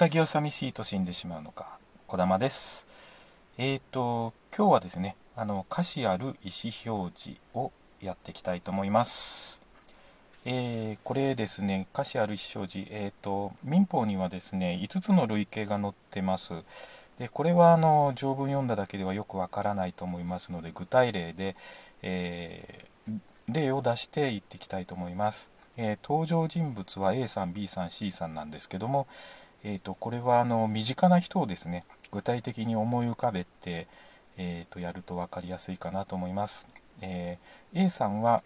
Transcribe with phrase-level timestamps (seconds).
[0.00, 2.86] さぎを寂しいと死んでしまうのか児玉です。
[3.58, 9.60] えーと今日はですねあの歌詞ある意思表示をやっていきたいと思います。
[10.46, 12.88] えー、これですね歌詞ある意思表示。
[12.90, 16.54] えーと民法にはですね5つの類型が載ってます。
[17.18, 21.56] でこれはあの条文読んだだけではよくわからないと思いますので具体例で、
[22.00, 22.86] え、
[23.48, 29.06] 例を出して言っていきたいと思います、え、登場人物は A さん B さん C さんなんですけども、
[29.62, 33.86] えーと、これはあの身近な人をですね具体的に思い浮かべて、
[34.36, 36.68] えーと、やると分かりやすいかなと思います。
[37.02, 38.42] えー、A さんは、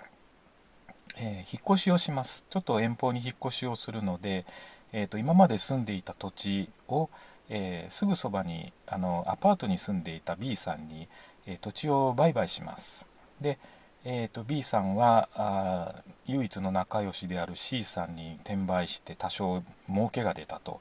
[1.17, 2.45] えー、引っ越しをします。
[2.51, 4.45] ちょっと遠方に引っ越しをするので、
[4.93, 7.11] えーと、今まで住んでいた土地を、
[7.51, 11.09] えすぐそばにあのアパートに住んでいた B さんに、
[11.47, 13.07] え土地を売買します。
[13.41, 13.59] で、
[14.05, 15.95] えーと、B さんはあ
[16.27, 20.81] 唯一の仲良しである C さんに転売して多少儲けが出たと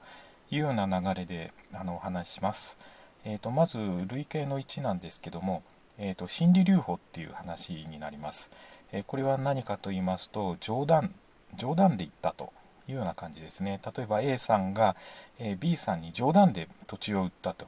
[0.54, 2.78] いうような流れであのお話しします。
[3.26, 5.64] えーと、まず類型の1なんですけども、
[5.98, 8.50] えーと、心理留保っていう話になります。
[8.92, 11.14] えー、これは何かと言いますと冗談
[11.56, 12.52] 冗談で言ったと
[12.88, 13.80] いうような感じですね。
[13.96, 14.96] 例えば A さんが、
[15.40, 17.68] え、B さんに冗談で土地を売ったと。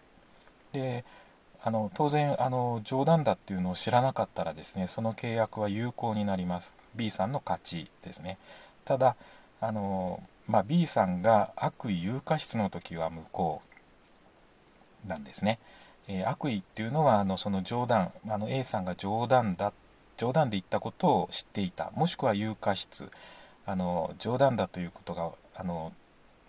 [0.71, 1.05] で
[1.63, 8.37] あの当然あの冗談だっていうのを知らなかったらですねその契約は有効になります B さんの勝ちですね
[8.83, 9.15] ただ
[9.61, 13.61] あの、まあ、B さんが悪意有価質の時は無効
[15.07, 15.59] なんですね、
[16.07, 19.73] えー、悪意っていうのはあのその冗談あの A さんが冗談だ
[20.17, 23.09] 冗談で言ったことを知っていたもしくは有価質
[23.65, 25.91] あの冗談だということがあの、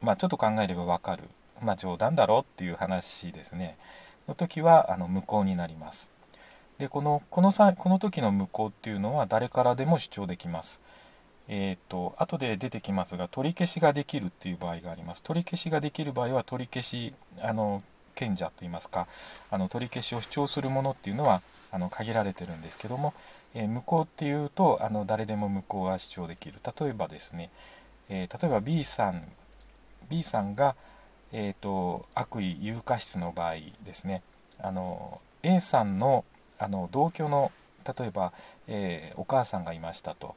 [0.02, 1.24] まあ、ちょっと考えればわかる、
[1.62, 3.76] まあ、冗談だろうっていう話ですね。
[4.28, 6.10] の時はあの無効になります。
[6.78, 10.80] でこのこのこの時の無効っていうのは誰からでも主張できます。
[11.48, 15.22] えーと、後で出てきますが取り消しができるっていう場合があります。
[15.22, 17.82] 取り消しができる場合は取り消しあの
[18.16, 19.06] 賢者といいますか
[19.50, 23.14] あの取り消しを主張するものっていうのはあの限られてるんですけども、
[23.54, 27.50] えー、無効っていうとあの誰でも無効は主張できる例えばですね、
[28.08, 29.22] えー、例えば B さん
[30.08, 30.74] B さんが、
[31.32, 33.54] えーと、悪意有価質の場合
[33.84, 34.22] ですね
[34.58, 36.24] あの A さんの
[36.58, 37.52] あの同居の
[37.86, 38.32] 例えば、
[38.66, 40.34] えー、お母さんがいましたと、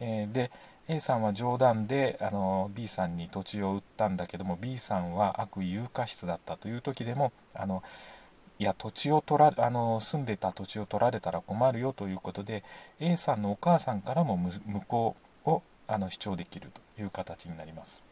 [0.00, 0.50] えー、で
[0.88, 7.82] A さんは冗談であの B さんに土地を売ったんだけども B さんは悪意有価質だったという時でもあの
[8.58, 12.62] いや土地を取らあの住んでた土地を取られたら困るよということで
[13.00, 18.02] A さんのお母さんからも無効をあの主張できるという形になります。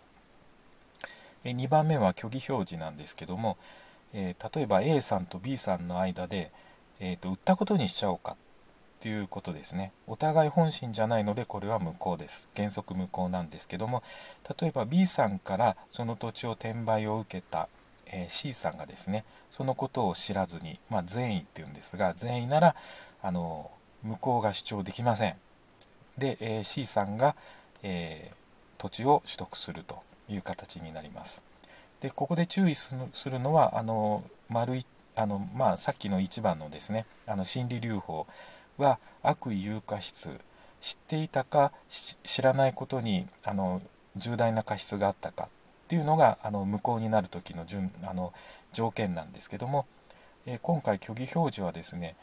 [1.45, 3.59] 2番目は虚偽表示なんですけども、
[4.15, 6.51] えー、例えば A さんと B さんの間で、
[7.01, 8.37] えーと、売ったことにしちゃおうか
[9.05, 9.93] っていうことですね。
[10.07, 12.49] お互い本心じゃないのでこれは無効です。
[12.57, 14.03] 原則無効なんですけども
[14.59, 17.69] 例えば B さんからその土地を転売を受けた、
[18.07, 22.77] え、C さんがですねそのことを知らずに、まあ、善意っていうんですが善意なら
[23.23, 23.71] あの
[24.03, 25.37] 無効が主張できません。
[26.17, 27.37] で、え、C さんが、
[27.83, 28.45] えー
[28.79, 31.43] 土地を取得するという形になります。
[32.03, 32.95] でここで注意す
[33.31, 34.85] るのはあの丸い
[35.17, 38.27] あの、まあ、さっきの1番のですねあの心理留保
[38.79, 40.31] は悪意有価質
[40.81, 41.73] 知っていたか
[42.23, 43.81] 知らないことにあの
[44.17, 45.49] 重大な過失があったかっ
[45.89, 48.33] ていうのがあの無効になる時の順あの
[48.73, 49.87] 条件なんですけども、
[50.47, 52.17] えー、今回虚偽表示はですね、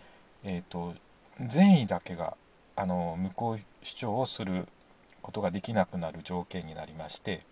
[0.44, 0.94] えーと、
[1.40, 2.36] 善意だけが
[2.76, 4.68] あの無効主張をする
[5.22, 7.44] ことができなくなる条件になりまして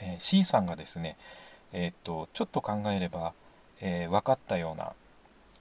[0.00, 1.16] え C さんがですね、
[1.72, 3.32] えー、っとちょっと考えれば、
[3.80, 4.92] えー、分かったような、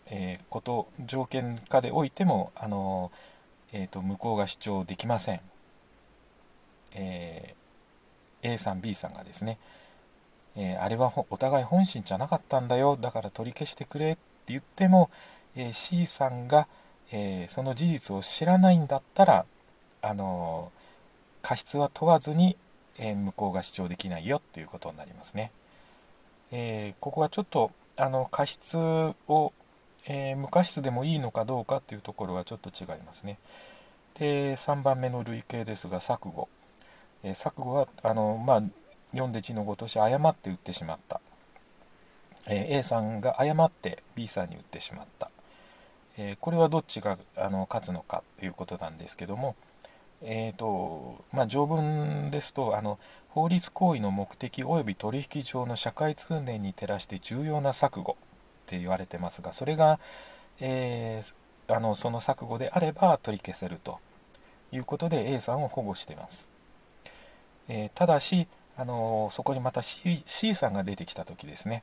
[0.10, 3.12] え、こと条件下でおいても、あの
[3.74, 5.42] えーと、向こうが主張できません、
[6.94, 7.56] え
[8.42, 9.58] A さん B さんがですね、
[10.56, 15.10] えあれはお互い本心じゃなかったんだよだから取り消してくれって言っても、
[15.56, 16.68] え C さんが、
[17.12, 19.46] えその事実を知らないんだったら、
[20.02, 20.72] あの
[21.42, 22.58] 過失は問わずに
[23.00, 25.52] え、向こうが主張できないよっていうことになりますね。
[26.52, 29.54] え、ここはちょっとあの過失を、
[30.10, 33.38] えー、無過失でもいいのかどうかっていうところはちょっと違いますね。
[34.18, 36.48] で3番目の類型ですが錯誤。
[37.24, 38.64] え錯誤はあの、まあ、
[39.12, 41.20] 読んで字のごとし誤って打ってしまった。
[42.48, 45.30] え A さんが誤って B さんに打ってしまった。
[46.18, 49.56] えこれはどっちがあの勝つのかということなんですけども、
[50.22, 52.98] えーとまあ、条文ですとあの
[53.30, 58.18] 法律行為の目的及び取引上の社会通念に照らして重要な錯誤
[58.68, 60.00] って言われてますがそれが、
[60.60, 64.00] えー、あのその錯誤であれば取り消せると
[64.74, 66.50] いうことで A さんを保護しています、
[67.70, 68.48] えー、ただし
[68.78, 71.82] あのそこにまた C, C さんが出てきた時ですね。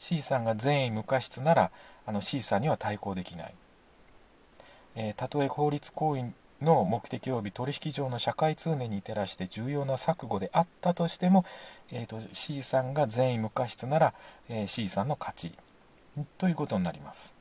[0.00, 1.70] C さんが善意無過失なら
[2.04, 3.54] あの C さんには対抗できない、
[4.96, 11.44] えー、たとえ法律行為の目的及び取引上の社会通念に照らして重要な錯誤であったとしても、
[11.92, 14.14] えーと、C さんが善意無過失なら、
[14.48, 15.52] えー、C さんの勝ち。
[16.38, 17.34] ということになります。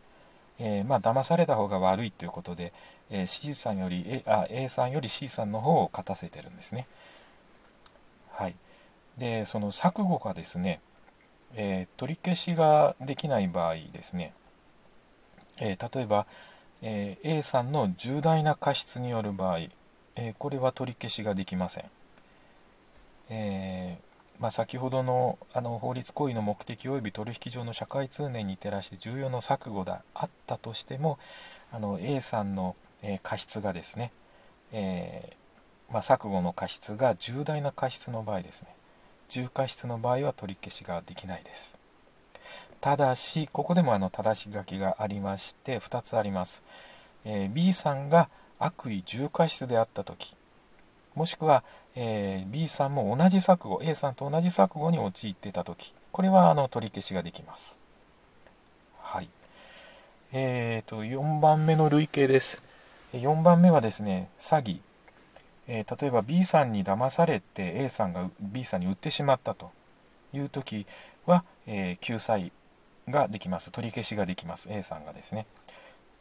[0.59, 2.71] えー、まあ騙された方が悪いということで、
[3.09, 6.87] えー、C さんより A, あ A さんより C さんの方を勝たせてるんですね。
[8.31, 8.55] はい。
[9.17, 10.79] でその錯誤がですね、
[11.55, 14.33] えー、取り消しができない場合ですね、
[15.57, 16.25] え、例えば、
[16.81, 19.59] え、A さんの重大な過失による場合、
[20.15, 21.85] えこれは取り消しができません。
[23.29, 23.97] え
[24.41, 31.19] まあ、先ほどのあの法律行為の目的及び取引上の社会通念に照らして重要な錯誤があったとしても
[31.71, 34.11] あの A さんの、え過失がですね、
[34.71, 35.37] え
[35.91, 38.75] まあ、錯誤の過失が重大な過失の場合ですね
[39.31, 41.77] 重過失の場合は取り消しができないです。
[42.81, 46.63] ただし、ここでもあの正し書きがありまして、2つあります。
[47.23, 48.27] えー、B さんが
[48.59, 50.35] 悪意重過失であったとき、
[51.15, 51.63] もしくは、
[51.95, 57.79] えー、B さんも同じ錯誤、A さんと同じ錯誤に陥っていたとき、これはあの取り消しができます。
[58.99, 59.29] はい。
[60.31, 62.63] えーと、4番目の類型です。
[63.13, 64.79] 4番目はですね、詐欺。
[65.67, 69.71] えー、例えば B さんに騙されて A さんが B さんに売ってしまったと
[70.33, 70.85] いう時
[71.25, 72.51] は、えー、救済
[73.07, 75.45] ができます取り消しができます A さんがですね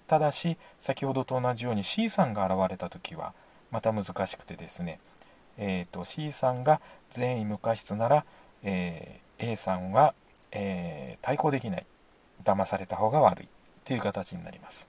[0.07, 3.33] ただし先ほどと同じように C さんが現れた時は
[3.71, 4.99] また難しくてですね、
[5.61, 6.81] えーと、C さんが
[7.11, 8.25] 善意無過失なら、
[8.65, 10.15] えー、A さんは、
[10.51, 11.87] えー、対抗できない。
[12.43, 13.49] 騙された方が悪い。
[13.85, 14.89] という形になります。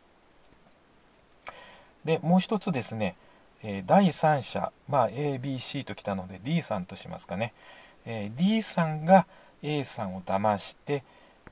[2.06, 3.16] でもう一つですね
[3.64, 7.54] え第三者、まあ、ABC ときたので D さんとしますかね、
[8.06, 9.28] え D さんが
[9.62, 11.04] A さんを騙して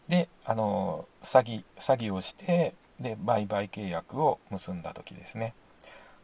[0.07, 5.53] であの詐欺詐欺をしてで売買契約を結んだ時ですね。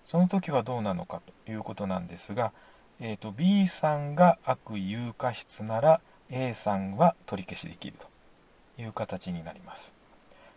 [0.03, 2.51] その時はどうなのかということなんですが、
[2.99, 8.07] えーと、B さんが悪有過失なら A さんは取り消しできると
[8.81, 9.95] いう形になります。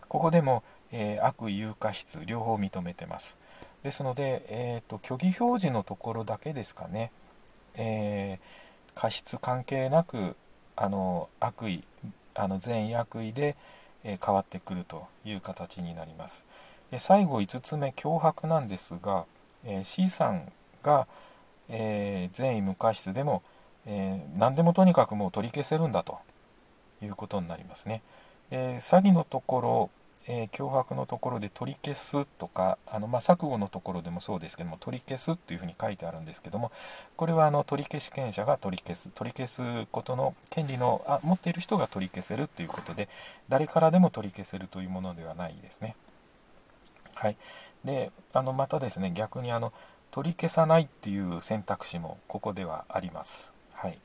[0.08, 0.62] ここでも、
[0.92, 3.36] えー、悪有過失両方認めてます。
[3.82, 7.10] ですので、えーと、虚偽表示のところだけですかね、
[7.74, 10.36] えー、過失関係なく
[10.76, 11.84] あの悪意
[12.34, 13.56] あの善意悪意で、
[14.04, 16.46] えー、変わってくるという形になります。
[16.90, 19.24] で最後5つ目脅迫なんですが、
[19.64, 20.52] えー、C さん
[20.82, 21.06] が、
[21.68, 23.42] え善意無過失でも、
[23.86, 26.18] え何でもとにかくもう取り消せるんだと
[27.02, 28.02] いうことになりますね
[28.50, 29.90] で詐欺のところ
[30.30, 36.70] えー、脅迫のところで取り消すとかあの、まあ、錯誤のところでもそうですけども取り消すっていうふうに書いてあるんですけども
[37.16, 43.08] これはあの取り消し権者が取り消す取り消すことの権利のあ持っている人が取り消せるっていうことで
[43.48, 45.96] 誰からでも取り消せるというものではないですね。
[47.14, 47.36] はい、
[47.84, 49.72] であのまたですね逆にあの
[50.10, 53.52] 取り消さないっていう選択肢もここではあります。
[53.72, 53.98] はい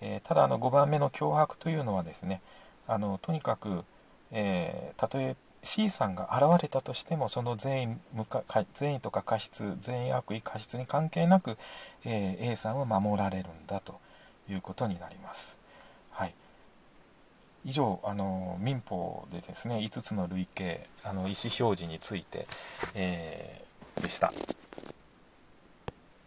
[0.00, 2.40] えー、ただあの5番目の脅迫というのはですね
[2.86, 3.84] あのとにかく、
[4.32, 8.44] えー、たとえ C さんが現れたとしてもその善意無か
[8.74, 11.56] 善意とか過失善意悪意過失に関係なく、
[12.04, 13.98] えー、A さんは守られるんだと
[14.48, 15.58] いうことになります。
[16.12, 16.34] はい、
[17.64, 22.46] 以上あの民法でですね5つの類型あの意思表示について、
[22.94, 24.32] えー、でした。